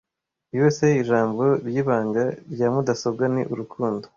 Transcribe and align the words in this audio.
USA 0.59 0.87
ijambo 1.01 1.43
ryibanga 1.67 2.23
rya 2.53 2.67
mudasobwa 2.73 3.23
ni 3.33 3.41
urukundo 3.53 4.05